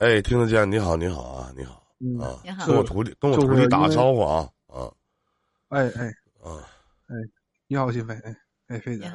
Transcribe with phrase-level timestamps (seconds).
[0.00, 0.70] 哎，听得见？
[0.70, 4.90] 你好，你好啊，你好嗯，啊你，好跟我徒弟跟我徒弟打个招呼啊啊
[5.68, 6.06] 哎哎，
[6.42, 6.60] 啊！
[7.06, 7.14] 哎
[7.66, 8.36] 你好，新飞，哎
[8.68, 9.10] 哎，飞姐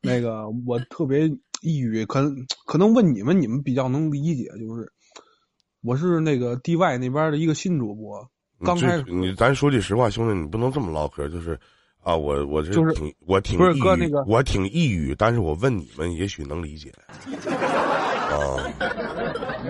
[0.00, 1.28] 那个我特别
[1.60, 2.34] 抑郁，可能
[2.66, 4.90] 可能问你们，你们比较能理解，就是
[5.82, 8.26] 我是那个 DY 那边的一个新主播，
[8.64, 11.58] 刚你开始你咱说句实话，兄弟，你不能这么唠嗑，就是
[12.02, 17.14] 啊，我我这就是挺我挺不是抑郁哥那个我挺抑郁，但是我问你们，也许能理解啊。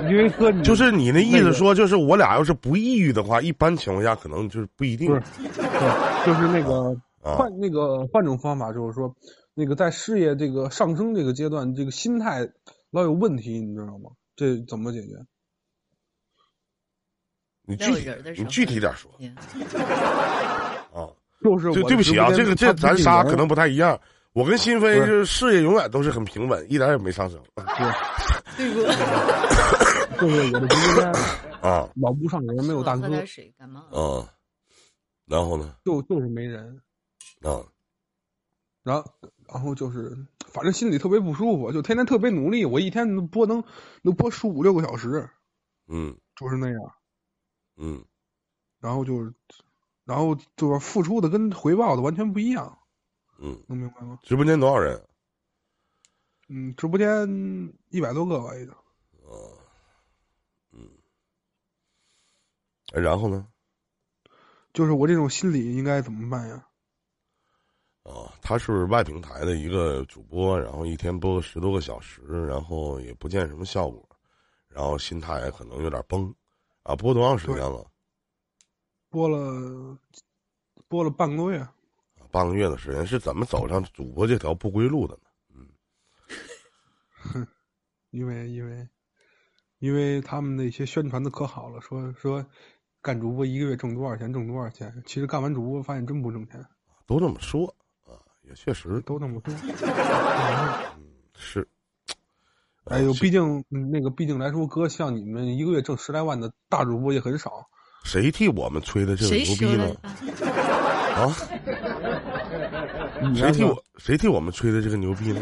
[0.08, 7.36] 因为哥就是你那意思说，就是我俩要是不抑郁的话，一般情况下可能就是不一定不是对就是那个啊。
[7.36, 9.14] 换那个换种方法，就是说
[9.54, 12.48] 那个在事业这个上升这个阶段，这个心态
[12.90, 14.10] 老有问题，你知道吗？
[14.36, 15.08] 这怎么解决？
[17.66, 19.34] 你具体你具体点说嗯
[20.92, 21.08] 啊。
[21.42, 23.98] 就是对对不起啊，这个这咱仨可能不太一样。
[24.32, 25.24] 我跟新飞就是。
[25.24, 27.42] 事业永远都是很平稳，一点也没上升。
[27.54, 27.64] 对
[28.72, 28.80] 不？
[30.20, 31.12] 就是我的直播间
[31.62, 31.88] 啊。
[31.96, 33.80] 老不上人，没有大哥喝，点水，感冒。
[33.90, 34.28] 啊。
[35.26, 35.76] 然后呢？
[35.84, 36.80] 就就是没人。
[37.42, 37.62] 啊。
[38.82, 39.12] 然后，
[39.48, 40.16] 然后就是，
[40.52, 43.62] 反正心里特别不舒服，就天天特别努力，我一天能播能
[44.02, 45.28] 能播十五六个小时，
[45.88, 46.16] 嗯。
[46.36, 46.78] 就是那样。
[47.76, 48.04] 嗯。
[48.80, 49.32] 然后就是，
[50.04, 52.78] 然后就是付出的跟回报的完全不一样，
[53.42, 54.18] 嗯，能明白吗？
[54.22, 55.02] 直播间多少人？
[56.48, 57.26] 嗯，直播间
[57.88, 58.74] 一百多个吧，已经。
[60.72, 60.88] 嗯
[62.92, 63.46] 然后呢？
[64.72, 66.66] 就是我这种心理应该怎么办呀？
[68.02, 74.08] 啊，他是外平台的一个主播，然后一天播个十多个小时，然后也不见什么效果，
[74.68, 76.34] 然后心态可能有点崩，
[76.82, 77.86] 啊，播多长时间了？
[79.08, 79.98] 播了，
[80.88, 81.64] 播了半个多月。
[82.30, 85.20] 半个月的时间，是怎么走上主播这条不归路的呢？
[85.54, 85.66] 嗯，
[87.16, 87.46] 哼
[88.10, 88.88] 因为因为
[89.78, 92.44] 因为他们那些宣传的可好了，说说
[93.02, 95.02] 干主播一个月挣多少钱，挣多少钱。
[95.06, 96.64] 其实干完主播发现真不挣钱，
[97.06, 97.66] 都这么说
[98.04, 99.54] 啊，也确实都这么说。
[101.36, 101.66] 是。
[102.84, 107.68] 哎呦，毕竟嗯那个毕竟来说，哥像你们一个月挣十来万的大主播也很少。
[108.02, 109.94] 谁替我们吹的这个牛逼呢？
[111.14, 111.28] 啊，
[113.34, 115.40] 谁替我谁替我们吹的这个牛逼呢？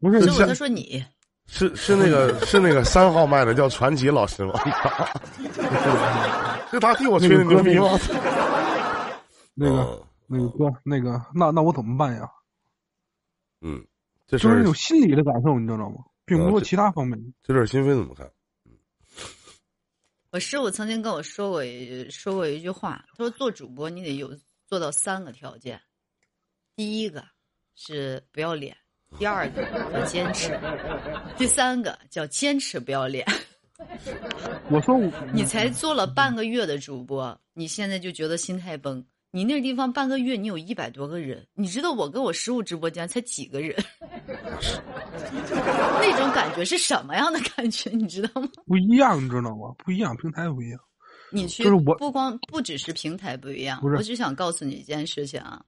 [0.00, 1.04] 不是我就说你，
[1.46, 4.54] 是是那个是那个三号麦的叫传奇老师吗？
[6.70, 7.96] 是他替我吹的牛逼吗？
[9.54, 12.22] 那个嗯那个哥那个那那我怎么办呀？
[13.60, 13.84] 嗯，
[14.26, 15.96] 这事儿就是那种心理的感受，你知道吗？
[16.24, 17.18] 并不是其他方面。
[17.42, 18.28] 这事儿新飞怎么看？
[20.30, 24.34] 我师傅曾经跟我说过一说过一句话，他说做主播你得有
[24.66, 25.78] 做到三个条件，
[26.74, 27.22] 第一个
[27.74, 28.76] 是不要脸，
[29.18, 29.62] 第二个
[29.92, 30.58] 叫坚持，
[31.36, 33.26] 第三个叫坚持不要脸。
[34.70, 39.04] 我说我 你才做了半个月的主播，你现在就觉得心态崩。
[39.34, 43.74] 你那个地方半个月，你有一百多个人，你知道我跟我师傅直播间才几个人，
[46.00, 47.88] 那种感觉是什么样的感觉？
[47.90, 48.48] 你知道吗？
[48.66, 49.74] 不一样，你知道吗？
[49.78, 50.78] 不一样，平台不一样。
[51.30, 55.62] 你去就是我不光不只是平台不一样，我只想告诉你一件事情啊。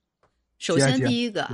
[0.59, 1.49] 首先第一个，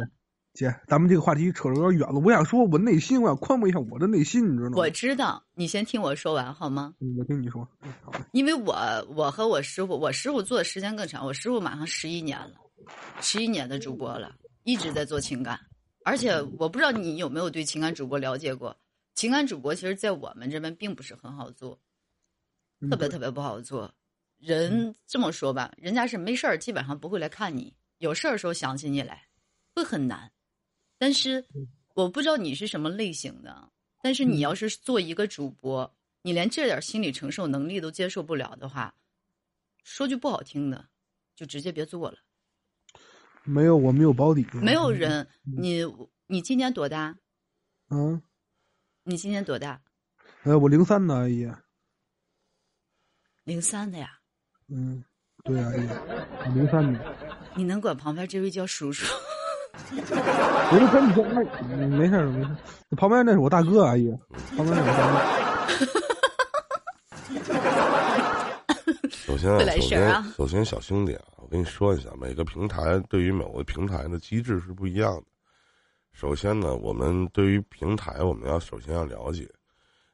[0.53, 2.19] 姐姐，咱们这个话题扯得有点远了。
[2.21, 4.77] 我想说，我内心，我想宽慰一下我的内心，你知道吗？
[4.77, 6.95] 我知道，你先听我说完好吗？
[7.01, 7.67] 嗯我听你说。
[8.33, 8.75] 因为我
[9.15, 12.55] 我和我师傅，我师傅做的时间更长，我师傅马上十一年了，
[13.21, 14.35] 十一年的主播了，
[14.65, 15.59] 一直在做情感。
[16.05, 18.77] 而且我不知道你有没有对情感主播了解过，
[19.15, 21.79] 情感主播其实在我们这边并不是很好做，
[22.91, 23.93] 特别特别不好做。
[24.39, 29.29] 人这么说吧，人家是没事儿基本上不会来看你，有事儿的时候想起你来，
[29.75, 30.33] 会很难。
[30.97, 31.45] 但是
[31.95, 33.71] 我不知道你是什么类型的，
[34.03, 38.95] 但是你要是做一个主播，你连这点心理承受能力都接受不了的话，
[39.85, 40.89] 说句不好听的，
[41.37, 42.19] 就直接别做了。
[43.45, 44.47] 没有，我没有保底。
[44.55, 45.81] 没有人，你
[46.27, 47.15] 你今年多大？
[47.91, 48.23] 嗯，
[49.03, 49.83] 你今年多大？
[50.45, 51.47] 呃，我零三的阿姨。
[53.45, 54.19] 零三的呀。
[54.69, 55.05] 嗯，
[55.45, 57.30] 对阿姨，零三的。
[57.55, 59.07] 你能管旁边这位叫叔叔？
[59.93, 62.51] 我就跟你说，那嗯没事儿没事。
[62.97, 64.11] 旁边那是我大哥阿姨，
[64.57, 65.21] 旁边那是我大哥。
[69.11, 75.25] 首先啊，首先啊首先小兄弟啊，我跟你说一下，每个平台对于某个平台的机制是不一样的。
[76.13, 79.49] 首先呢，我们对于平台，我们要首先要了解，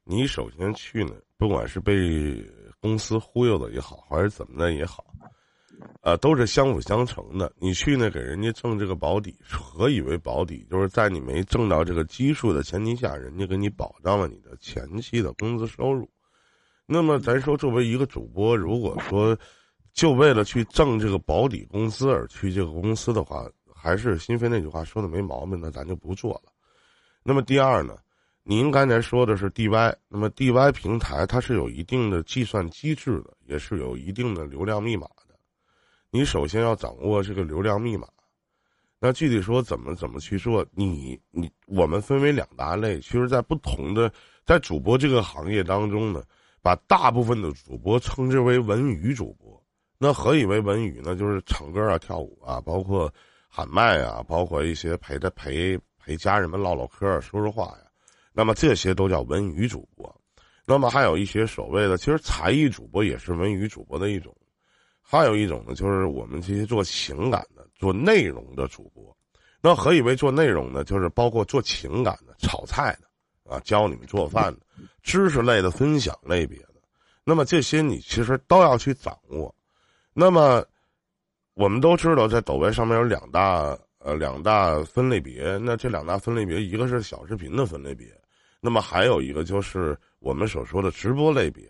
[0.05, 2.45] 你首先去呢，不管是被
[2.81, 5.05] 公司忽悠的也好，还是怎么的也好，
[6.03, 7.53] 呃，都是相辅相成的。
[7.59, 10.67] 你去呢，给人家挣这个保底，何以为保底？
[10.71, 16.09] 就是在你没挣到这个基数的前提下，人家给你保障了你的前期的工资收入。
[16.87, 19.37] 那么，咱说作为一个主播，如果说
[19.93, 23.45] 就为了去挣这个保底工资而去这个公司的话，
[23.75, 26.53] 还是心飞那句话说的没毛病，那咱就不做了。
[27.25, 27.97] 那么第二呢，
[28.45, 35.09] 您刚才说的是 DY，那么 DY 平台它是有一定的计算机制的，也是有一定的流量密码。
[36.17, 38.09] 你首先要掌握这个流量密码，
[38.99, 40.65] 那具体说怎么怎么去做？
[40.71, 44.11] 你你我们分为两大类，其实，在不同的
[44.43, 46.23] 在主播这个行业当中呢，
[46.63, 49.63] 把大部分的主播称之为文娱主播。
[49.99, 51.15] 那何以为文娱呢？
[51.15, 53.13] 就是唱歌啊、跳舞啊，包括
[53.47, 57.85] 喊麦啊，包括一些陪着陪陪家人们唠唠嗑、说说话呀。
[58.33, 60.21] 那么这些都叫文娱主播。
[60.65, 64.35] 那么还有一些所谓的，其实才艺主播也是文娱主播的一种。
[65.09, 69.17] 还有一种呢，就是我们这些做情感的、做内容的主播，
[69.61, 70.83] 那何以为做内容呢？
[70.83, 74.61] 就是包括做情感的、炒菜的，啊，教你们做饭的、
[75.05, 76.75] 知识类的、分享类别的。
[77.23, 79.55] 那么这些你其实都要去掌握。
[80.13, 80.65] 那么
[81.55, 85.57] 我们都知道，在抖音上面有两大呃两大分类别。
[85.59, 88.09] 那这两大分类别，一个是小视频的分类别，
[88.61, 91.63] 那么还有一个就是我们所说的直播类别。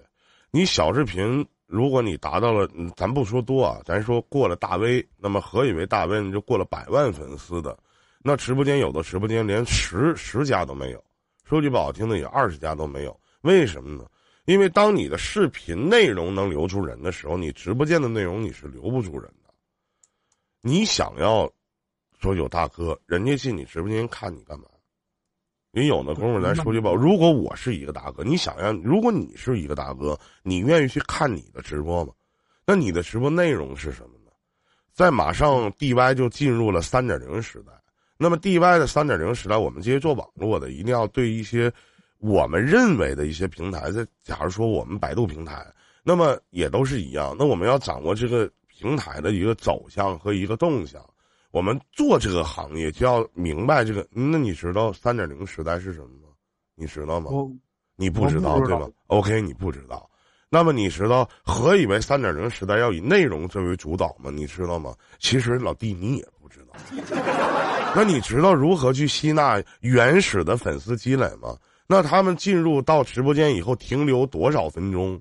[0.51, 1.47] 你小视频。
[1.67, 6.21] 如果你达到了，咱不说多啊，咱说过了大 V，那么何以为大 V？
[6.23, 7.77] 你就过了百万粉丝的，
[8.23, 11.05] 那直播间有的直播间连十十家都没有，
[11.45, 13.19] 说句不好听的，也二十家都没有。
[13.41, 14.09] 为什么呢？
[14.45, 19.53] 因为当你的视频内容能留住人的时候，你直播间的内容你是留不住人的。
[20.61, 21.51] 你想要
[22.21, 24.67] 说有大哥，人家进你直播间看你干嘛？
[25.77, 26.91] 你有那功夫，咱说句吧。
[26.91, 32.15] 如果我是一个大哥，你想要，如果你是一个大哥，你愿意去看你的直播吗？
[32.65, 34.33] 那你的直播内容是什么呢？
[34.95, 37.75] 在马上 DY 就进入了三点零时代。
[38.17, 41.71] 那么 DY 的三点零时代，我们这些做网络的，一定要对一些
[42.21, 45.63] 我们认为的一些平台，在假如说我们百度平台，
[46.03, 47.37] 那么也都是一样。
[47.39, 51.05] 那我们要掌握这个平台的一个走向和一个动向。
[51.57, 54.07] 我们做这个行业就要明白这个。
[54.11, 56.29] 那你知道三点零时代是什么吗？
[56.75, 57.31] 你知道吗？
[57.97, 60.07] 你不知道对吧？OK，你不知道。
[60.51, 64.31] 那么你知道何以为三点零时代要以内容作为主导吗？
[64.31, 64.95] 你知道吗？
[65.19, 66.75] 其实老弟你也不知道。
[67.97, 71.57] 那你知道如何去吸纳原始的粉丝积累吗？
[71.87, 75.19] 那他们进入到直播间以后停留多少分钟，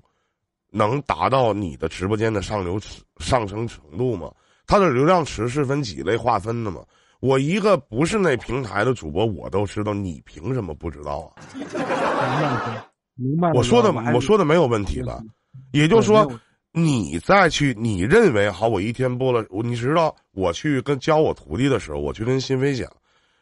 [0.70, 2.78] 能达到你的直播间的上流
[3.20, 4.30] 上升程度吗？
[4.66, 6.80] 它的流量池是分几类划分的嘛？
[7.20, 12.86] 我一个不是那平台的主播，我都知道，你凭什么不知道啊？
[13.14, 15.18] 明白，我说的我说的没有问题吧？
[15.72, 16.30] 也就是说，
[16.72, 22.86] 你再去，你认为好，我一天播了，你知道，我去跟教我徒弟的时候，我去跟新飞讲，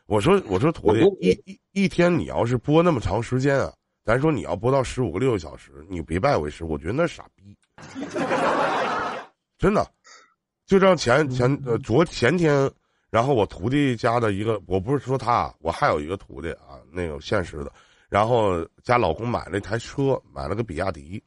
[0.06, 3.73] 我说我说徒弟，一一一天你要是播那么长时间啊，
[4.05, 7.56] 咱说你要播到十五个六个小时，你别拜为师，我觉得那傻逼，
[9.59, 9.85] 真的。
[10.66, 12.70] 就这样，前前呃，昨前天，
[13.11, 17.70] 然后我徒弟家的一个，我不是说他，我还有一个徒弟啊，那个现实的，
[18.08, 21.22] 然后家老公买了一台车，买了个比亚迪，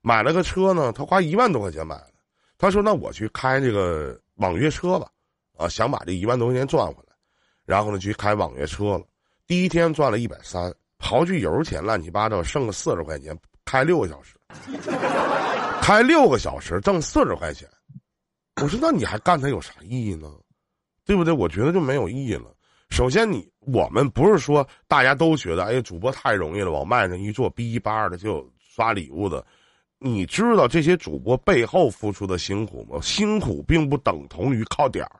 [0.00, 2.14] 买了个车呢，他花一万多块钱买的，
[2.56, 5.10] 他说那我去开这个网约车吧，
[5.58, 7.14] 啊，想把这一万多块钱赚回来，
[7.66, 9.02] 然后呢去开网约车了，
[9.46, 14.36] 第一天赚了一百三，刨去油钱乱七八糟，剩个四十块钱，开六个小时，
[15.82, 17.68] 开六个小时挣四十块钱。
[18.56, 20.30] 我说：“那你还干它有啥意义呢？
[21.06, 21.32] 对不对？
[21.32, 22.54] 我觉得就没有意义了。
[22.90, 29.44] 首先，你我们不是说大家都觉得，哎，主播太容易了，往麦上一坐，逼一巴的就刷礼物的。
[29.98, 33.00] 你知道这些主播背后付出的辛苦吗？
[33.00, 35.12] 辛苦并不等同于靠点儿。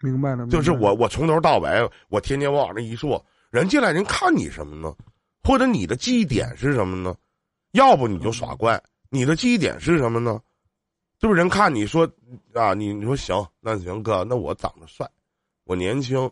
[0.00, 4.94] 明白了，就是我，我从头到尾，我天天我往那一坐，人进来人看你什么呢？
[5.44, 7.14] 或者你的记忆点是什么呢？
[7.72, 10.40] 要不你就耍怪，你的记忆点是什么呢？”
[11.22, 12.04] 是不是人看你说
[12.52, 12.74] 啊？
[12.74, 15.08] 你你说行，那行哥，那我长得帅，
[15.62, 16.28] 我年轻，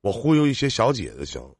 [0.00, 1.54] 我忽悠一些小姐姐行。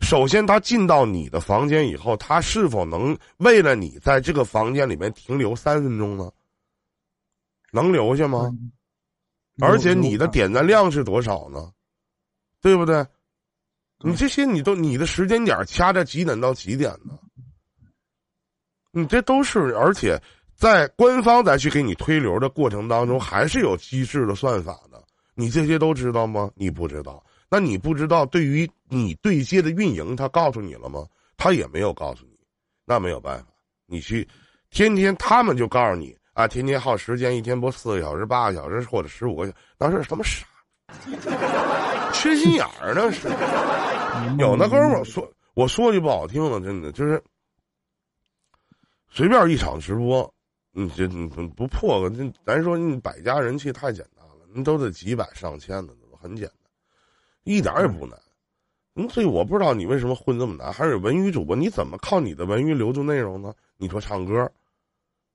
[0.00, 6.28] 首先，他进到你的房间以后，他是否能为了你在这个房间里面停留三分钟呢？
[7.70, 8.50] 能留下吗？
[9.60, 11.72] 而且你的点赞量是多少呢？
[12.60, 13.06] 对不对？
[14.00, 17.16] 你这些你都你的时间点掐在几点到几点呢？
[18.90, 20.20] 你这都是而且。
[20.62, 25.02] 在官方再去给你推流的过程当中，还是有机制的算法的。
[25.34, 26.48] 你这些都知道吗？
[26.54, 27.20] 你不知道。
[27.50, 31.04] 那你不知道，对于你对接的运营，他告诉你了吗？
[31.36, 32.38] 他也没有告诉你。
[32.84, 33.46] 那没有办法，
[33.86, 34.28] 你去，
[34.70, 40.46] 天天他们就告诉你啊，天天耗时间，一天播四个小时、八个小时或者十五个小时，那是什么傻？
[42.12, 43.26] 缺心眼儿那是。
[44.38, 47.20] 有那哥们儿说，我说句不好听的，真的就是
[49.10, 50.32] 随便一场直播，
[50.72, 52.10] 你这你不破个，
[52.44, 56.56] 咱说你百家人气太简单了，你都得几百上千的，很简单，
[57.44, 58.18] 一点也不难。
[58.96, 63.54] 嗯，所以我不知道你为什么混这么难，还是文娱主播，你怎么靠你的文娱留住内容呢？
[63.76, 64.50] 你说唱歌，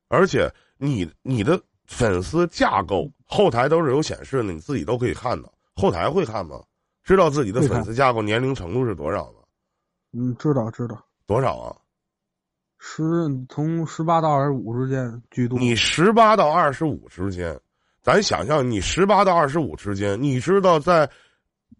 [0.08, 0.54] 而且。
[0.80, 5.52] 你你的粉丝架构后台都是有显示的，你自己都可以看到。
[5.76, 6.64] 后台会看吗？
[7.04, 9.40] 知道自己的粉丝架构年龄程度是多少吗？
[10.12, 11.04] 嗯，知道知道。
[11.26, 11.76] 多少啊？
[12.80, 13.04] 十
[13.50, 15.58] 从十八到二十五之间居多。
[15.58, 17.60] 你十八到二十五之间，
[18.02, 21.10] 咱想象你十八到二十五之间，你知道在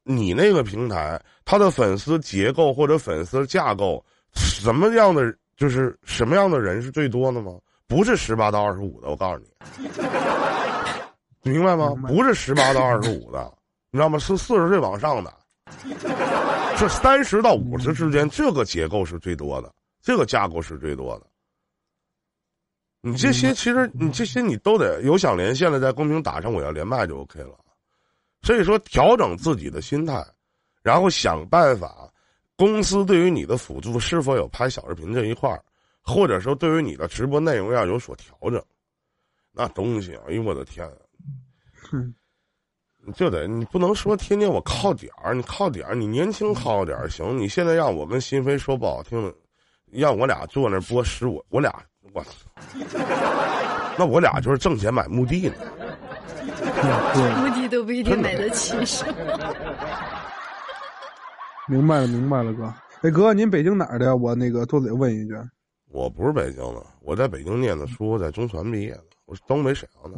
[0.04, 7.54] 你那个平台，他的粉丝结构或者粉丝架构什么样的，就是什么样的人是最多的吗？
[7.88, 9.44] 不是十八到二十五的，我告诉
[11.44, 11.94] 你，明白吗？
[12.08, 13.54] 不是十八到二十五的，
[13.92, 14.20] 你知道吗？
[14.20, 15.34] 是四十岁往上的，
[16.76, 19.74] 是三十到五十之间，这个结构是最多的，
[20.08, 21.28] 这个架构是最多的。
[23.02, 27.60] 你这些其实你这些你都得有想连线的，在公屏打上我要连麦就 OK 了。
[28.42, 30.26] 所以说，调整自己的心态，
[30.82, 32.10] 然后想办法，
[32.56, 35.62] 公司对于你的辅助是否有拍小视频这一块儿。
[36.02, 38.64] 或者说，对于你的直播内容要有所调整，
[39.52, 40.90] 那东西，哎呦我的天，
[43.06, 47.38] 你就得你不能说天天我靠点儿，你靠点儿，你年轻靠点儿行。
[47.38, 49.36] 你现在让我跟新飞说不好听的，
[49.92, 51.74] 让我俩坐那播十五，我俩
[52.14, 52.30] 我操，
[53.98, 55.56] 那我俩就是挣钱买墓地呢，
[57.42, 59.14] 墓地都不一定买得起，是吗？
[61.68, 62.74] 明白了，明白了，哥。
[63.02, 64.16] 哎，哥，您北京哪儿的？
[64.16, 65.34] 我那个都得问一句。
[65.90, 70.18] 我不是北京的，我在北京念的书，在中传毕业的，我是东北沈阳的。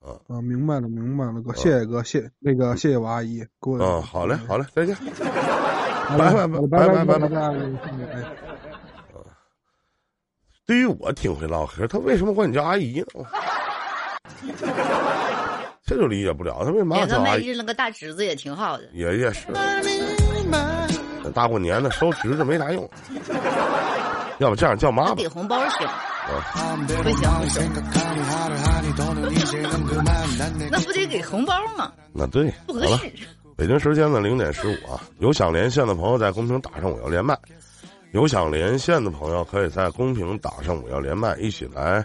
[0.00, 3.78] 啊啊，明白了，明白了，哥，谢谢哥，谢那个谢谢我阿姨，给我。
[3.78, 4.96] 嗯，好嘞，好嘞，再见。
[6.18, 8.51] 拜拜拜拜拜拜拜。
[10.66, 13.24] 对于我挺会唠嗑，他为什么管你叫阿姨呢？
[15.84, 17.48] 这就理解不了，他为什么叫阿姨？
[17.48, 18.84] 认了个大侄子也挺好的。
[18.92, 19.46] 也也是。
[21.34, 22.88] 大过年的收侄子没啥用。
[24.38, 25.14] 要不这样叫妈妈？
[25.14, 25.86] 给红包行，
[26.86, 27.30] 不行，
[30.70, 31.92] 那不得给红包吗？
[32.12, 33.12] 那对，不合适。
[33.56, 37.38] 北京时间的零点十五啊，有想连线的朋友在公屏打上我要连麦，
[38.12, 42.04] 有想连线的朋友可以在公屏打上我要连麦，一起来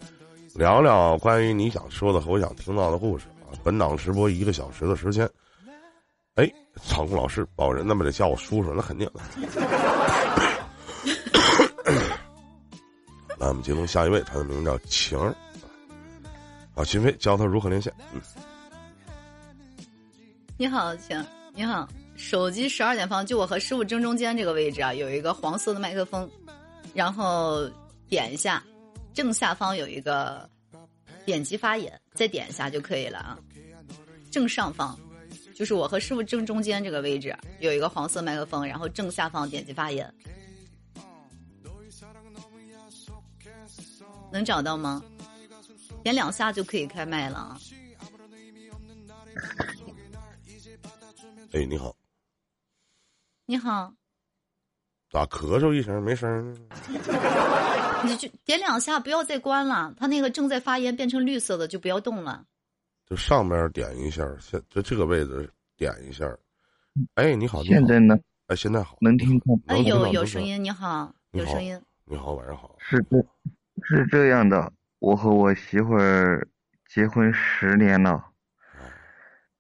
[0.55, 3.51] 聊聊关于你想说的和我想听到的故事啊。
[3.61, 5.29] 本档直播一个小时的时间，
[6.35, 6.49] 哎，
[6.81, 9.19] 场控老师保人，那么得叫我叔叔，那肯定的。
[13.37, 15.35] 那我们接通下一位，他的名字叫晴儿，
[16.73, 17.93] 啊，秦飞教他如何连线。
[18.13, 18.21] 嗯，
[20.55, 21.21] 你好，晴，
[21.53, 21.85] 你好，
[22.17, 26.29] 手机十二点方，就我和师傅正中间这个位置啊，有一个黄色的麦克风，
[26.93, 27.69] 然后
[28.09, 28.61] 点一下，
[29.13, 30.49] 正下方有一个
[31.25, 33.39] 点击发言，再点一下就可以了啊。
[34.31, 34.99] 正上方
[35.55, 40.11] 就是我和师傅正中间这个位置有一个黄色麦克风，然后正下方点击发言。
[44.31, 45.01] 能找到吗？
[46.03, 47.59] 点两下就可以开麦了啊。
[51.53, 51.95] 哎，你好。
[53.49, 53.93] 你好。
[55.09, 56.59] 咋咳嗽一声没声呢？
[58.03, 59.93] 你就点两下，不要再关了。
[59.97, 62.43] 他那个正在发言变成绿色的，就不要动了。
[63.05, 66.29] 就上边点一下，现就这个位置点一下。
[67.15, 67.63] 哎，你好。
[67.63, 68.19] 现在呢？
[68.47, 68.97] 哎，现在好。
[68.99, 69.45] 能听到？
[69.67, 70.61] 哎，有有声音。
[70.61, 71.81] 你好，有声音。
[72.03, 72.75] 你好，晚上好。
[72.79, 73.17] 是这。
[73.83, 76.45] 是这样的，我和我媳妇儿
[76.85, 78.21] 结婚十年了，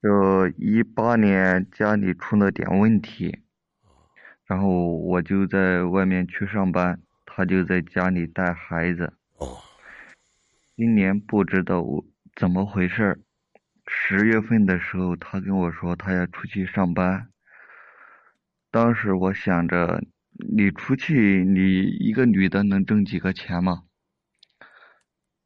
[0.03, 3.39] 就一八年家里出了点问题，
[4.47, 9.13] 然后我就在外面去上班，他就在家里带孩子。
[9.37, 9.57] 哦
[10.77, 11.83] 今年不知道
[12.35, 13.19] 怎么回事儿，
[13.87, 17.27] 十月份的时候，他跟我说他要出去上班。
[18.69, 19.99] 当时我想着，
[20.55, 23.83] 你出去，你一个女的能挣几个钱嘛？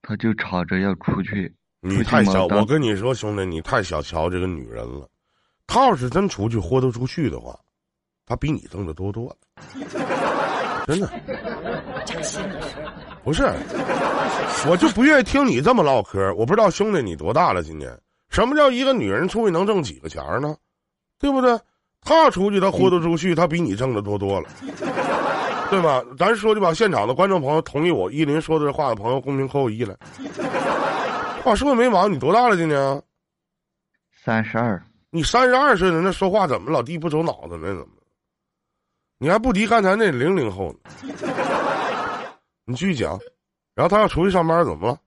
[0.01, 2.46] 他就吵着要出去，你太小。
[2.48, 5.10] 我跟你说，兄弟，你太小瞧这个女人了。
[5.65, 7.58] 她要是真出去豁得出去的话，
[8.32, 9.36] 她比你挣的多多了。
[10.88, 11.10] 真的。
[13.26, 13.44] 不是，
[14.70, 16.34] 我就不愿意听你这么唠嗑。
[16.36, 17.62] 我不知道兄弟你多大了？
[17.62, 17.92] 今年
[18.30, 20.56] 什么叫一个女人出去能挣几个钱呢？
[21.20, 21.60] 对不对？
[22.00, 24.48] 她出去她豁得出去，她比你挣的多多了。
[25.70, 26.02] 对吧？
[26.18, 29.94] 咱说句吧，现场的观众朋友同意我依林说的这话的朋友，公屏扣个一来。
[31.44, 33.02] 话说没毛，你多大了今年？
[34.24, 34.82] 三十二。
[35.10, 37.68] 你三十二岁了，那说话怎么老弟不走脑子呢？
[37.68, 37.88] 怎么？
[39.22, 40.80] 你还不敌刚才那零零后呢？
[42.66, 43.20] 你继续讲。
[43.75, 45.00] 然后他要出去上班，怎么了？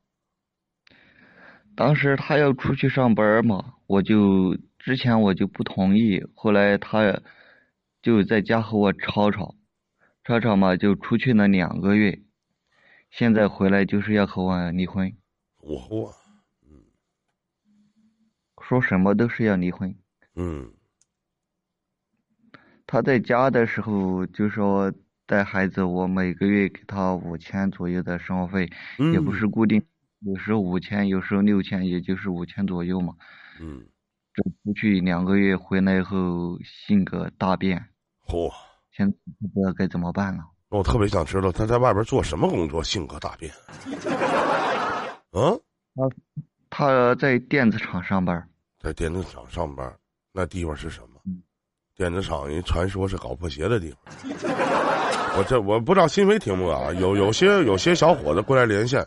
[1.75, 7.21] 当时他要出去上班嘛，我就之前我就不同意，后来他
[8.02, 9.56] 就在家和我吵吵，
[10.23, 12.16] 吵吵嘛就出去了两个月，
[13.11, 15.12] 现在回来就是要和我离婚。
[15.59, 16.14] 我我，
[16.62, 16.85] 嗯，
[18.62, 19.92] 说什么都是要离婚。
[20.37, 20.73] 嗯，
[22.87, 24.93] 他在家的时候就说。
[25.26, 28.69] 带孩子，我每个月给他五千左右的生活费，
[29.11, 29.83] 也不是固定，
[30.21, 33.14] 有时候五千，有时候六千，也就是五千左右嘛。
[33.59, 33.87] 嗯，
[34.35, 37.83] 这出去两个月回来后，性格大变。
[38.26, 38.53] 嚯！
[38.91, 40.45] 现在不知道该怎么办了。
[40.69, 43.50] 我特别想知道他在外边做什么工作，性格大变。
[45.33, 45.59] 嗯，
[45.95, 46.11] 他
[46.69, 48.47] 他在电子厂上班，
[48.79, 49.91] 在电子厂上班，
[50.35, 51.13] 那地方是什么？
[51.96, 54.14] 电子厂人传说是搞破鞋的地方，
[55.38, 56.92] 我这我不知道新飞听不啊？
[56.94, 59.06] 有有些有些小伙子过来连线，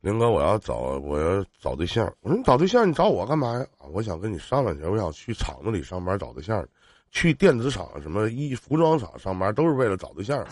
[0.00, 2.12] 林哥，我要找我要找对象。
[2.22, 3.64] 我说你找对象，你找我干嘛呀？
[3.92, 6.66] 我想跟你商量一下，我想去厂子里上班找对象，
[7.12, 10.44] 去电子厂什么衣服装厂上班都是为了找对象。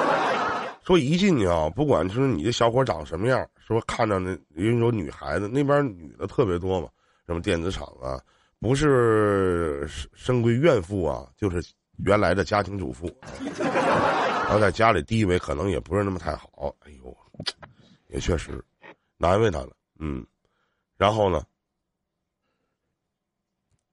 [0.84, 6.88] 说一进去啊，不管就是你的小伙长什么样，说看着那因为说女孩子那边女的特别多嘛，
[7.26, 8.20] 什么电子厂啊。
[8.58, 11.62] 不是生归怨妇啊，就是
[12.04, 13.06] 原来的家庭主妇，
[13.60, 16.74] 然后在家里地位可能也不是那么太好。
[16.80, 17.16] 哎呦，
[18.08, 18.64] 也确实
[19.18, 19.70] 难为他了。
[19.98, 20.26] 嗯，
[20.96, 21.42] 然后呢？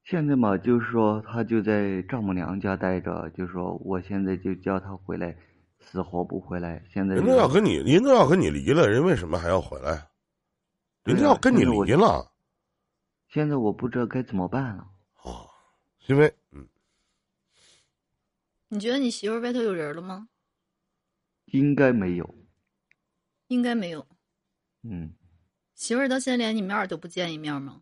[0.06, 5.36] 现在嘛，就是说他就在丈母娘家待着，就说我现在就叫他回来，
[5.80, 6.84] 死活不回来。
[6.94, 10.08] 现在人都要跟你，人都要跟你离了，人为什么还要回来？
[11.04, 12.33] 人家要跟你离了。
[13.34, 14.88] 现在我不知道该怎么办了。
[15.24, 15.50] 哦，
[16.06, 16.68] 因为嗯，
[18.68, 20.30] 你觉得你媳妇外头有人了吗？
[21.46, 22.36] 应该没有。
[23.48, 24.08] 应该没有。
[24.84, 25.16] 嗯。
[25.74, 27.82] 媳妇儿到现在连你面都不见一面吗？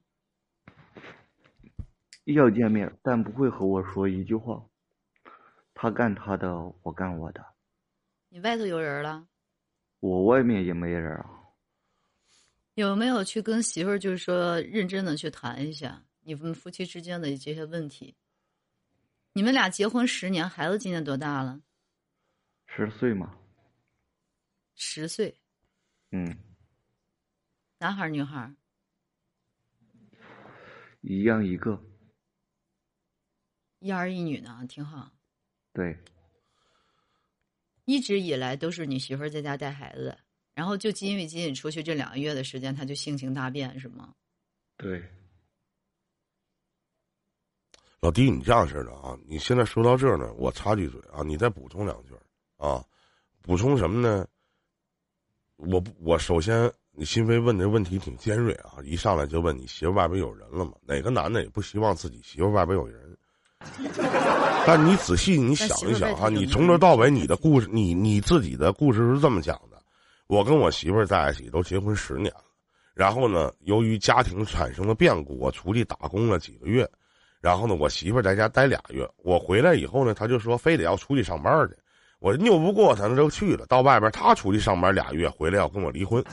[2.24, 4.66] 要见面，但不会和我说一句话。
[5.74, 6.50] 他干他的，
[6.82, 7.46] 我干我的。
[8.30, 9.28] 你外头有人了？
[10.00, 11.41] 我外面也没人啊。
[12.76, 18.16] 有没有去跟媳妇儿，就是说认真的去谈一下你们夫妻之间的这些问题？
[19.34, 21.62] 你们俩结婚十年，孩子今年多大了？
[22.68, 23.38] 十岁嘛。
[24.76, 25.36] 十岁。
[26.12, 26.38] 嗯。
[27.78, 28.56] 男孩儿女孩儿
[31.02, 31.82] 一样一个。
[33.80, 35.12] 一儿一女呢，挺好。
[35.74, 35.98] 对。
[37.86, 40.18] 一直以来都是你媳妇儿在家带孩子。
[40.54, 44.14] 然后就因为仅仅出去这两个月的时间，他就性情大变，是吗？
[44.78, 45.02] 对。
[48.00, 49.16] 老弟，你这样式的啊？
[49.28, 52.16] 你现在说到这儿呢，我插句嘴啊，你再补充两句
[52.58, 52.84] 啊？
[53.44, 54.28] 补充什么呢？
[55.58, 60.74] 我我首先，你心飞问的问题挺尖锐啊，一上来就问你媳妇外边有人了吗？
[60.82, 63.16] 哪个男的也不希望自己媳妇外边有人。
[64.66, 69.71] 但你仔细你想一想啊，你 从头到尾你的故事，你你自己的故事是这么讲的。
[70.32, 72.46] 我跟我媳妇儿在一起都结婚十年了，
[72.94, 76.90] 然后呢，由于家庭产生了变故，我出去打工了几个月，
[77.42, 81.76] 然后呢，我媳妇儿在家待俩月，我回来以后呢，她就说非得要出去上班去，
[82.20, 83.66] 我拗不过她，那就去了。
[83.66, 86.24] 到外边她出去上班俩月，回来要跟我离婚。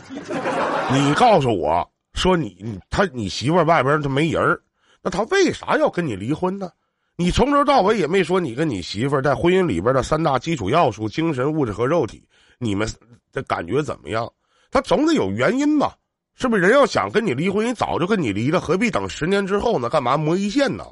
[0.93, 1.85] 你告诉我
[2.15, 4.63] 说你你他你媳妇儿外边她没人儿，
[5.03, 6.71] 那她为啥要跟你离婚呢？
[7.17, 12.23] 你从头到尾也没说你跟你媳妇儿在婚姻里边的三大基础要素：精神、物质和肉体。
[12.61, 12.89] 你们
[13.33, 14.31] 这感觉怎么样？
[14.71, 15.95] 他总得有原因吧？
[16.35, 19.89] 是不是人要想跟你离婚，人早就跟你离了，何必等十年之后呢？
[19.89, 20.85] 干嘛磨一线呢？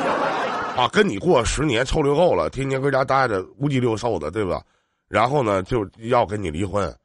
[0.76, 4.62] 啊，跟你过十年臭溜够了，天天搁家待着乌鸡六瘦的，对吧？
[5.08, 6.96] 然后呢，就要跟你离婚，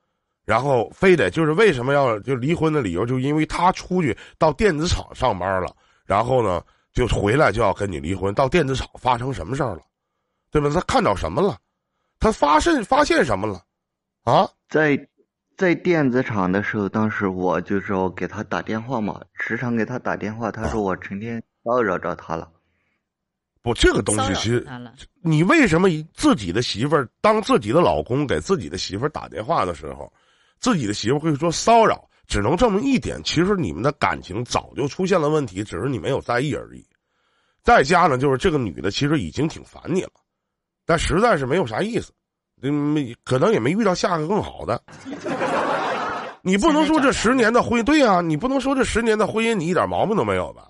[0.45, 5.75] 然后非得就是为什么要就离婚的理由，就因为他出去到电子厂上班了，
[6.06, 6.62] 然后呢
[6.93, 8.34] 就回来就要跟你离婚。
[8.34, 9.82] 到电子厂发生什么事儿了？
[10.49, 10.69] 对吧？
[10.73, 11.58] 他看到什么了？
[12.19, 13.62] 他发现发现什么了？
[14.25, 15.07] 啊，在
[15.55, 20.51] 在电子厂的时候，当时我就说给他打电话嘛，时常给他打电话。
[20.51, 22.51] 他说我成天骚扰着他了。
[23.61, 24.67] 不，这个东西其实，
[25.21, 30.11] 你为什么自己的媳妇儿当自己的老公给自己的媳妇儿打电话的时候，
[30.59, 32.09] 自己的媳妇会说骚扰？
[32.27, 36.83] 只能证明一点，其实你们的感情早就出现了问题，只是你没有在意而已。
[37.61, 40.11] 再加上，就是这个女的其实已经挺烦你了，
[40.83, 42.11] 但实在是没有啥意思。
[42.62, 44.82] 没可能也没遇到下个更好的，
[46.41, 50.68] 你不能说这十年的婚姻，对啊，你不能说这十年的婚姻你一点毛病都没有吧？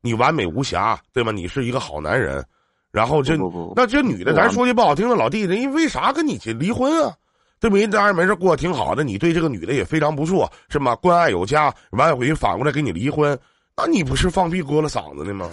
[0.00, 1.32] 你完美无瑕，对吧？
[1.32, 2.44] 你是一个好男人，
[2.90, 3.36] 然后这
[3.74, 7.14] 那这女的，咱说句不好听的，老弟，人家为啥跟你去离婚啊？
[7.60, 7.76] 对不？
[7.76, 10.94] 人家没事过得挺好的，你对这个女的也非常不错，是吗？
[10.96, 13.38] 关爱有加，完回去反过来跟你离婚，
[13.76, 15.48] 那你不是放屁割了嗓子呢吗？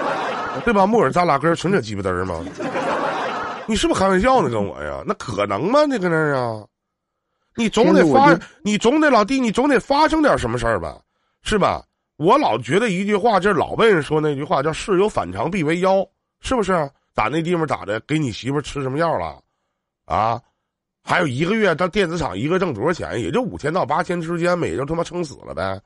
[0.64, 0.86] 对吧？
[0.86, 2.44] 木耳咱俩根纯扯鸡巴嘚儿吗？
[3.68, 4.48] 你是不是开玩笑呢？
[4.48, 5.02] 跟我呀？
[5.06, 5.84] 那可能吗？
[5.84, 6.66] 你搁那儿啊？
[7.54, 10.98] 你总得发，你总得老弟，你总得发生点什么事儿吧？
[11.42, 11.84] 是吧？
[12.16, 16.04] 我老觉得一句话，就是老辈人说那句话，叫“事有反常必为妖”，
[16.40, 16.72] 是不是？
[17.14, 18.00] 咋那地方咋的？
[18.00, 19.40] 给你媳妇吃什么药了？
[20.06, 20.40] 啊？
[21.02, 23.20] 还有一个月到电子厂，一个挣多少钱？
[23.20, 25.80] 也就五千到八千之间，每就他妈撑死了呗？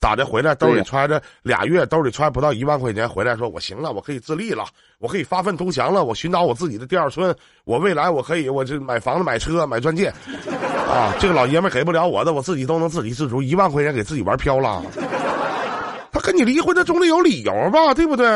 [0.00, 0.24] 咋的？
[0.26, 4.64] 回来兜里揣着俩月，兜里揣不到一万块钱，回来说我行了，我可以自立了，
[4.98, 10.12] 我可以发愤图强了，我寻找我自己的第二春，我未来我可以，我这买房子、买车、买钻戒，
[10.88, 14.82] 啊，这个老爷们给不了我的，我自己都能自给自足，一万块钱给自己玩飘了。
[16.12, 18.26] 他跟你离婚，他总得有理由吧，对不对？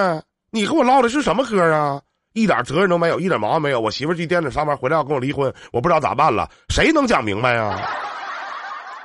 [0.50, 2.00] 你跟我唠的是什么嗑啊？
[2.32, 3.80] 一点责任都没有，一点毛病没有。
[3.80, 6.48] 我媳妇去店里上班回来要跟我离婚，我不知道咋办了。
[6.68, 7.80] 谁能讲明白呀？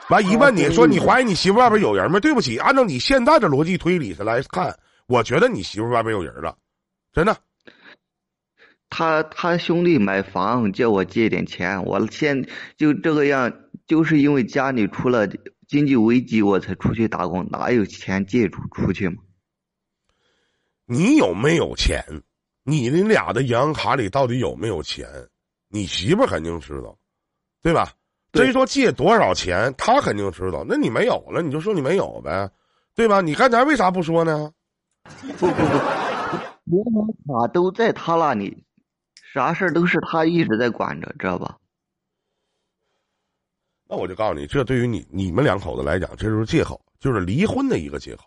[0.09, 2.19] 完一问你说你怀疑你媳妇外边有人吗？
[2.19, 6.57] 对不起，按照你现在的逻辑推理上来看，我觉得你媳妇外边有人了，
[7.11, 7.37] 真的。
[8.89, 13.51] 他他兄弟买房叫我借点钱，我现就这个样，
[13.87, 15.27] 就是因为家里出了。
[15.67, 19.15] 经济危机，我才出去打工，哪有钱借出出去嘛？
[20.85, 22.05] 你有没有钱？
[22.61, 25.07] 你你俩的银行卡里到底有没有钱？
[25.67, 26.95] 你媳妇肯定知道，
[27.63, 27.91] 对吧？
[28.35, 30.65] 至于说借多少钱，他肯定知道。
[30.67, 32.49] 那你没有了，你就说你没有呗，
[32.93, 33.21] 对吧？
[33.21, 34.51] 你刚才为啥不说呢？
[35.37, 38.63] 不不不，银行卡都在他那里，
[39.33, 41.57] 啥事儿都是他一直在管着，知道吧？
[43.87, 48.23] 那我就告诉你，这对于你你们两口子来讲，这就是借口，就是离婚的一个借口。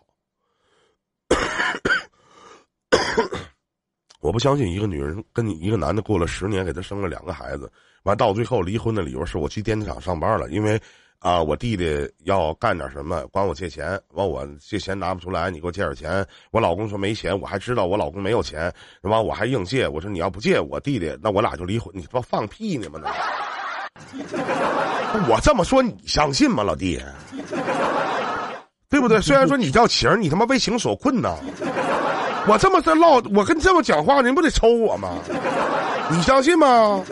[4.21, 7.71] 我不相信一个女人跟你一个男的过了十年，给他生了两个孩子，
[8.03, 10.79] 完到最后离婚的理由是我去电子厂上班了，因为
[11.19, 16.25] 啊我弟弟要干点什么，管我借钱，完我借钱拿不出来，你给我借点钱。
[16.51, 21.93] 我老公说没钱，我还知道我老公没有钱，完我还硬借，我说你要不借我弟弟，那我俩就离婚。
[21.95, 22.99] 你他妈放屁呢吗？
[23.01, 23.09] 那。
[25.27, 27.01] 我这么说你相信吗，老弟？
[28.89, 29.21] 对不对？
[29.21, 31.37] 虽然说你叫情，你他妈为情所困呐。
[32.49, 35.19] 我这么在唠，我跟这么讲话，您不得抽我吗？
[36.09, 37.03] 你相信吗？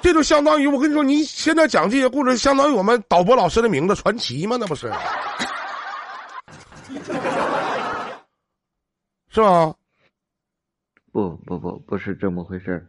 [0.00, 4.56] 这就相当于我跟你说，你现在讲这些故事，相当于我们导播老师的名字传奇吗？
[4.58, 4.90] 那不是？
[9.28, 9.74] 是吧？
[11.12, 12.86] 不不不，不是这么回事儿。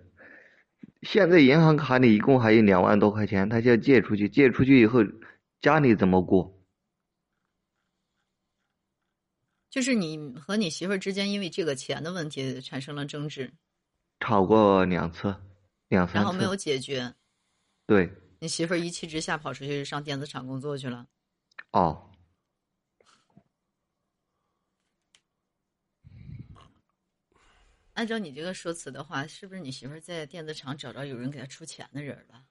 [1.01, 4.99] 现在银行卡里一共还有两万多块钱，他就要借出去，借出去以后，
[5.60, 6.52] 家里怎么过？
[9.73, 13.51] 就是你和你媳妇儿之间因为这个钱的问题产生了争执，
[14.19, 15.36] 吵过两次，
[15.88, 17.12] 两三次，然后没有解决。
[17.88, 18.07] 对。
[18.38, 21.07] 你媳妇儿一气之下跑出去上电子厂工作去了。
[21.71, 22.12] 哦。
[27.93, 32.45] 按照你这个说辞的话，是不是你媳妇儿在电子厂找着有人给她出钱的人了？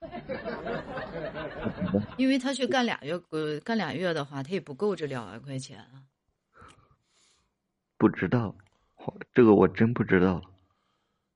[2.16, 6.04] 因为他去干俩月，呃，干俩月的话，他也不够这两万块钱啊。
[8.02, 8.52] 不知道，
[9.32, 10.42] 这个我真不知道。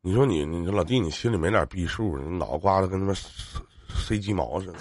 [0.02, 2.18] 你说你，你说老弟，你心里没点逼数？
[2.18, 4.78] 你脑瓜子跟他妈塞鸡毛似的。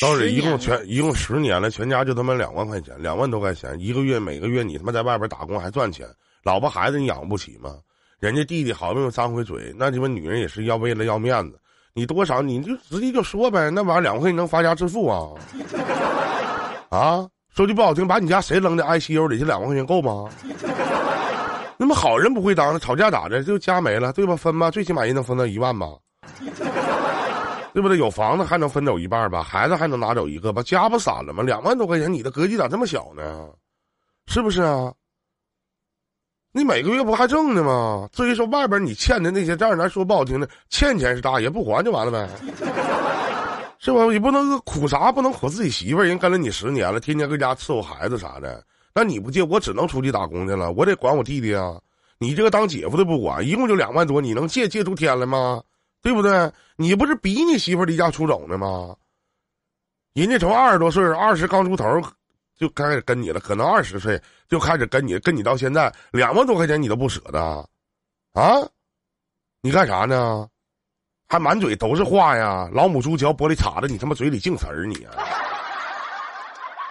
[0.00, 6.08] 到底一共全一共十年了，全家就他妈两万块钱，两万多块钱一个月，每个月你他妈在外边打工还赚钱。
[6.42, 7.76] 老婆孩子你养不起吗？
[8.18, 11.60] 人家弟弟好不容易张回嘴，那你们女人也是要为了要面子，
[11.92, 15.28] 你多少你就直接就说呗，那玩意儿两块钱能发家致富啊？
[16.88, 20.28] 啊，说句不好听，把你家谁扔在 ICU 里，这两万块钱够吗？
[21.78, 24.34] 那么好人不会当的，吵架咋的就家没了，对吧？
[24.34, 25.86] 分吧，最起码也能分到一万吧，
[27.72, 27.96] 对不对？
[27.96, 31.44] 有房子还能分走一半吧，孩子还能拿走一个吧，家不散了吗？
[31.44, 33.48] 两万多块钱，你的格局咋这么小呢？
[34.26, 34.92] 是不是啊？
[36.50, 38.08] 你每个月不还挣呢吗？
[38.12, 42.28] 至于说外边你欠的那些账，咱说不好听的，欠钱是大爷，不还就完了呗，
[43.84, 44.10] 是吧？
[44.10, 48.64] 你不能苦啥，不能苦自己媳妇儿，人跟了你十年了，天天搁家伺候孩子啥的。
[48.94, 51.78] 那你不借，我只能出去打工去了，我得管我弟弟啊。
[52.18, 55.62] 你这个当姐夫的不管，一共就两万多，你能借借出天来吗？
[56.00, 56.50] 对不对？
[56.76, 58.96] 你不是逼你媳妇儿离家出走呢吗？
[60.14, 61.84] 人家从二十多岁，二十刚出头。
[62.56, 64.18] 就开始跟你了，可能二十岁
[64.48, 67.40] 就开始跟你，跟你到现在两万多块钱你都不舍得，
[68.32, 68.62] 啊？
[69.60, 70.48] 你干啥呢？
[71.28, 72.68] 还满嘴都是话呀！
[72.72, 75.12] 老母猪嚼玻璃碴子，你他妈嘴里净词儿你啊！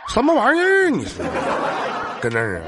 [0.09, 0.89] 什么玩意儿？
[0.89, 1.23] 你说
[2.19, 2.65] 跟那儿啊？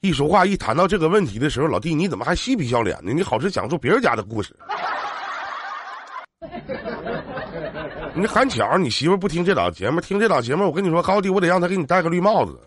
[0.00, 3.12] 一说话一谈到这个问题的时候，老弟你怎么还嬉皮笑脸的？
[3.12, 4.54] 你好是讲述别人家的故事。
[8.14, 12.60] 你还巧，你媳妇不听这档节目，听这档节目，我跟你说，高低我得让她给你戴个绿帽子。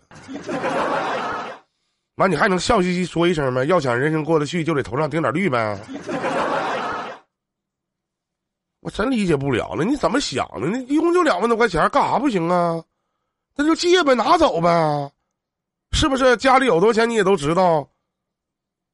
[2.16, 3.64] 完，你还能笑嘻嘻说一声吗？
[3.66, 5.78] 要想人生过得去，就得头上顶点绿呗。
[8.82, 10.68] 我真理解不了了，你怎么想的？
[10.68, 12.84] 你一共就两万多块钱，干啥不行啊？
[13.56, 15.12] 那就借呗，拿走呗，
[15.92, 16.38] 是不是？
[16.38, 17.90] 家里有多少钱你也都知道，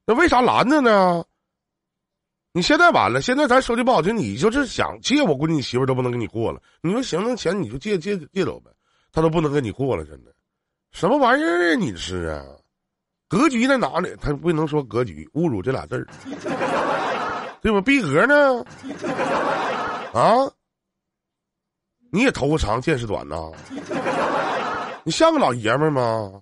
[0.07, 1.23] 那为啥拦着呢？
[2.51, 6.61] 你现在完了，现在咱说句不好听，你就是想借，我估计你媳妇都不能跟你过了。
[6.81, 8.71] 你说行，那钱你就借借借走呗，
[9.11, 10.33] 他都不能跟你过了，真的，
[10.91, 11.75] 什么玩意儿啊？
[11.75, 12.43] 你是啊？
[13.27, 14.15] 格局在哪里？
[14.21, 16.07] 他不能说格局，侮辱这俩字儿，
[17.61, 17.81] 对吧？
[17.81, 18.65] 逼格呢？
[20.15, 20.49] 啊？
[22.09, 23.51] 你也头发长见识短呐？
[25.03, 26.41] 你像个老爷们吗？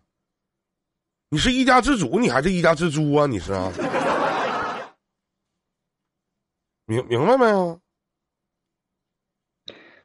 [1.30, 3.26] 你是一家之主，你还是一家之猪啊？
[3.26, 3.72] 你是啊？
[6.86, 7.80] 明明白没有？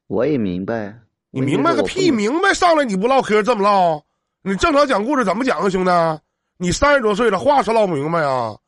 [0.06, 0.98] 我也明白。
[1.30, 2.10] 你明白个屁！
[2.10, 4.02] 明白上来你不唠嗑这么唠？
[4.40, 5.90] 你正常讲故事怎么讲啊，兄弟？
[6.56, 8.58] 你三十多岁了，话是唠不明白啊？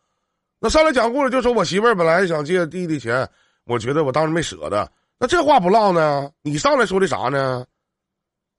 [0.59, 3.27] 那上来讲故事就说我媳妇儿本来想借弟弟钱，
[3.65, 4.91] 我觉得我当时没舍得。
[5.19, 6.31] 那这话不唠呢？
[6.43, 7.67] 你上来说的啥呢？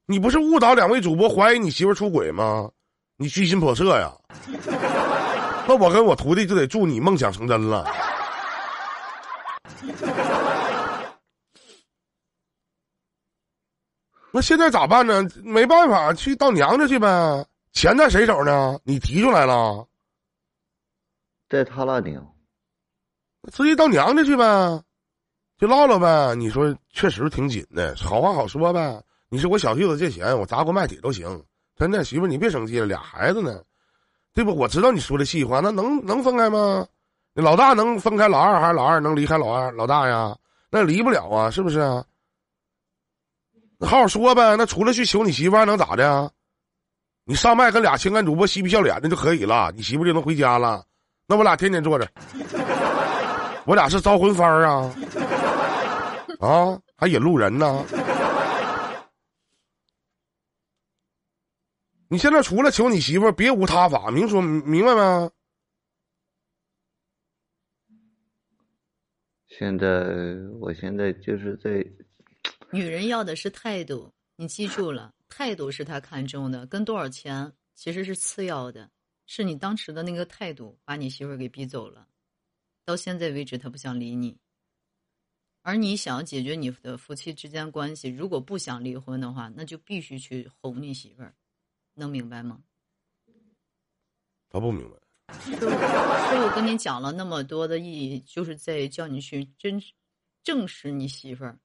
[0.05, 2.69] 你不是误导两位主播怀疑你媳妇出轨吗？
[3.17, 4.11] 你居心叵测呀！
[5.67, 7.85] 那我跟我徒弟就得祝你梦想成真了。
[14.31, 15.23] 那现在咋办呢？
[15.43, 17.45] 没办法，去到娘家去呗。
[17.73, 18.79] 钱在谁手呢？
[18.83, 19.87] 你提出来了，
[21.47, 22.17] 在他那里。
[23.51, 24.43] 直接到娘家去呗，
[25.61, 26.33] 就唠唠呗。
[26.33, 28.99] 你说确实挺紧的，好话好说呗。
[29.29, 31.39] 你是我小舅子借钱，我砸锅卖铁都行。
[31.77, 33.61] 真的，媳妇你别生气了，俩孩子呢，
[34.33, 34.55] 对不？
[34.55, 36.83] 我知道你说的气话，那能能分开吗？
[37.35, 40.35] 老大能分开老二，还是老二能离开老二老大呀？
[40.71, 41.77] 那离不了啊，是不是？
[43.77, 44.55] 那好好说呗。
[44.57, 46.31] 那除了去求你媳妇还能咋的？
[47.23, 50.83] 你上麦跟俩情感主播嬉皮笑脸的就可以了，你媳妇就能回家了。
[51.27, 52.07] 那我俩天天坐着，
[53.65, 54.91] 我俩是招魂幡啊？
[56.41, 57.85] 啊，还引路人呢？
[62.07, 65.31] 你现在除了求你媳妇儿，别无他法，明说明白没？
[69.47, 69.87] 现在，
[70.59, 71.85] 我现在就是在。
[72.71, 75.13] 女人要的是态度，你记住了。
[75.29, 78.89] 态度是他看中的，跟多少钱其实是次要的，
[79.27, 82.07] 是你当时的那个态度把你媳妇儿给逼走了。
[82.83, 84.37] 到现在为止，她不想理你，
[85.61, 91.33] 而你想要解决你的夫妻之间关系，如果不想离婚的话，那就必须去哄你媳妇儿，
[91.93, 92.61] 能明白吗？
[94.49, 94.97] 他不明白。
[95.41, 99.81] 所以，我跟你讲了那么多的意义，就是在叫你去真
[100.43, 101.59] 正视你媳妇儿，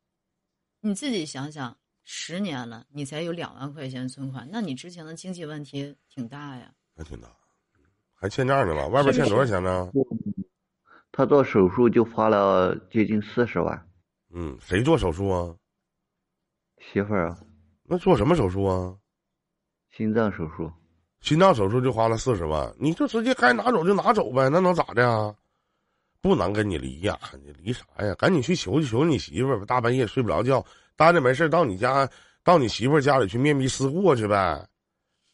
[0.81, 1.77] 你自己想想。
[2.09, 6.73] 十年了，你才有两万块钱存款，那你之前的经济问题挺大呀？
[6.95, 7.29] 还挺大，
[8.15, 8.87] 还欠账呢吧？
[8.87, 9.91] 外边欠多少钱呢？
[11.13, 13.87] 他做手术就花了接近四十万。
[14.35, 15.55] 嗯，谁做手术啊？
[16.79, 17.39] 媳妇儿啊。
[17.85, 18.95] 那做什么手术啊？
[19.97, 20.71] 心脏手术。
[21.21, 25.35] 心脏手术就花了四十万，你就直接该拿走就拿走呗，那能咋的啊？
[26.21, 27.19] 不能跟你离呀？
[27.43, 28.15] 你离啥呀？
[28.17, 30.65] 赶紧去求求你媳妇儿吧，大半夜睡不着觉。
[30.97, 32.09] 待着没事到你家，
[32.45, 34.67] 到你媳妇儿家里去面壁思过去呗。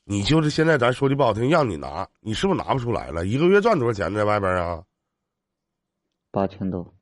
[0.04, 3.26] 你就是现在，咱说句不好听，让你拿，你是不是拿不出来了？
[3.26, 4.82] 一个月赚多少钱在外边啊？
[6.32, 6.92] 八千多，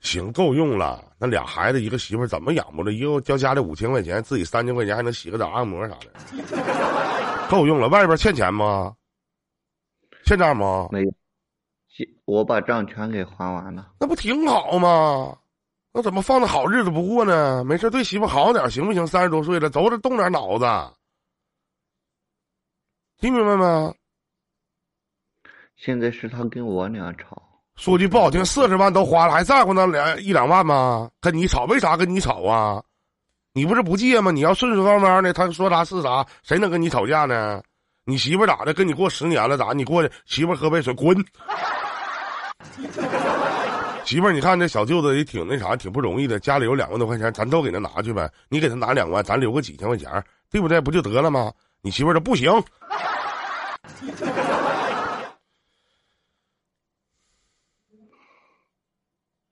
[0.00, 1.14] 行，够用了。
[1.18, 2.92] 那俩孩子，一个媳妇怎么养活的？
[2.92, 7.86] 一个交家里五千块钱，自己三千块钱还能洗个澡、按摩啥的， 够用了。
[7.88, 8.94] 外边欠钱吗？
[10.24, 10.88] 欠账吗？
[10.90, 11.12] 没有，
[12.24, 13.92] 我把账全给还完了。
[14.00, 15.38] 那不挺好吗？
[15.92, 17.64] 那怎么放着好日子不过呢？
[17.64, 19.06] 没事对媳妇好点行不行？
[19.06, 20.64] 三十多岁了，走着动点脑子，
[23.18, 23.94] 听明白没？
[25.76, 27.42] 现在是他跟我俩吵，
[27.80, 31.08] 说句不好听，四十万都花了，还在乎那两一两万吗？
[31.18, 32.82] 跟你吵，为啥跟你吵啊？
[33.54, 34.30] 你不是不借吗？
[34.30, 37.62] 你要顺顺当当的，他说啥是啥，谁能跟你吵架呢？
[38.04, 38.74] 你媳妇咋的？
[38.74, 39.72] 跟你过十年了咋？
[39.72, 41.16] 你过去媳妇喝杯水，滚。
[44.04, 46.38] 媳妇，你看这小舅子也挺那啥，挺不容易的。
[46.38, 48.30] 家里有两万多块钱，咱都给他拿去呗。
[48.50, 50.78] 你给他拿两万，咱留个几千块钱，对不对？
[50.82, 51.50] 不就得了吗？
[51.80, 52.52] 你媳妇说不行，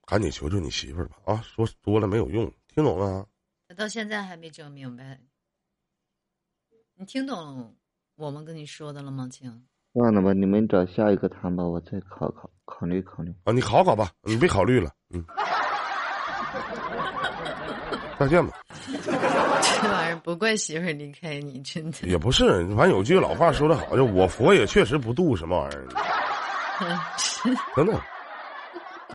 [0.09, 1.45] 赶紧求求你媳妇儿吧啊！
[1.45, 3.27] 说多了没有用，听懂了？
[3.69, 5.21] 他到现在还没整明白。
[6.97, 7.77] 你听懂
[8.17, 9.53] 我们跟你说的了吗，亲？
[9.93, 13.31] 算了吧，你们找下一个谈吧，我再考考考虑考虑。
[13.45, 15.23] 啊，你考考吧，你别考虑了，嗯。
[18.19, 18.59] 再见吧。
[18.97, 22.09] 这玩意儿不怪媳妇儿离开你，真的。
[22.09, 25.87] 也不是，反正有句老话说的好，就我佛也确实不渡什么玩意儿，
[27.77, 28.01] 真的。